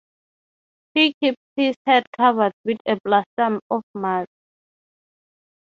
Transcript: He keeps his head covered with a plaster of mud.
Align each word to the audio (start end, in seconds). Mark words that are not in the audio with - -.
He 0.95 1.13
keeps 1.21 1.37
his 1.55 1.75
head 1.85 2.07
covered 2.17 2.53
with 2.65 2.79
a 2.87 2.97
plaster 3.01 3.59
of 3.69 3.83
mud. 3.93 4.25